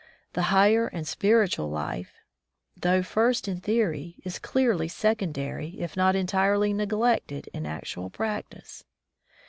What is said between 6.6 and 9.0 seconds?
n^lected, in actual practice.